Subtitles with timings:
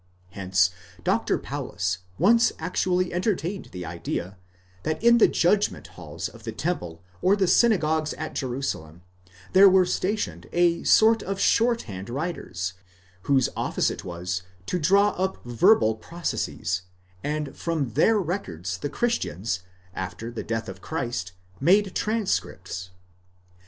[0.31, 0.71] Hence
[1.03, 1.37] Dr.
[1.37, 4.35] Paulus once actually entertained the idea,
[4.81, 9.03] that in the judgment halls of the temple or the synagogues at Jerusalem,
[9.53, 12.73] there were stationed a sort of shorthand writers,
[13.29, 16.81] whose office it was to draw up verbal processes,
[17.23, 19.59] and that from their records the Christians,
[19.93, 22.89] after the death of Christ, made transcripts.